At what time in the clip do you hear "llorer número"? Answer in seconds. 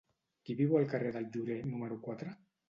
1.35-2.01